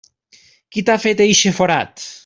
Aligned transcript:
Qui 0.77 0.85
t'ha 0.87 0.97
fet 1.05 1.23
eixe 1.27 1.55
forat? 1.61 2.11